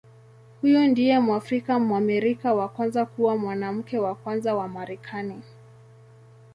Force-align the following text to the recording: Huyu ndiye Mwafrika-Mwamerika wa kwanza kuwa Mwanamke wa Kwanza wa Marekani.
Huyu 0.61 0.87
ndiye 0.87 1.19
Mwafrika-Mwamerika 1.19 2.53
wa 2.53 2.69
kwanza 2.69 3.05
kuwa 3.05 3.37
Mwanamke 3.37 3.97
wa 3.99 4.15
Kwanza 4.15 4.55
wa 4.55 4.67
Marekani. 4.67 5.41